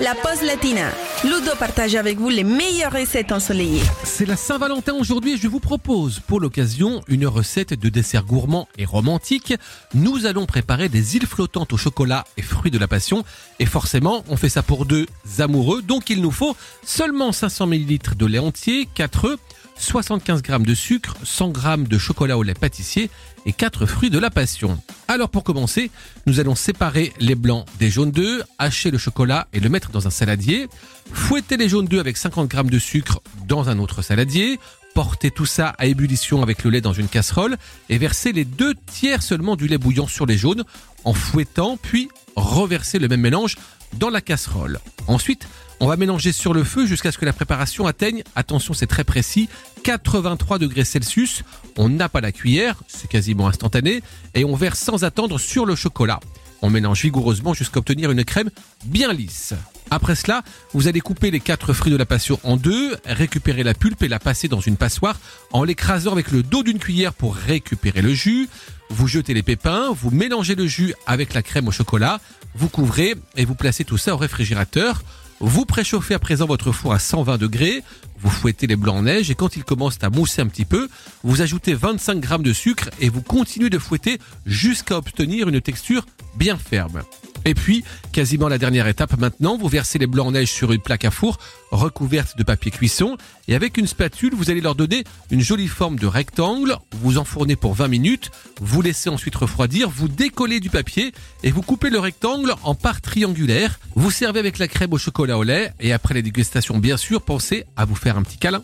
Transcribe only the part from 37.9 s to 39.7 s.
verser les deux tiers seulement du